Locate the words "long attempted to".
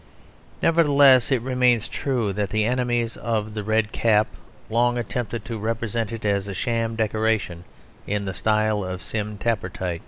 4.67-5.59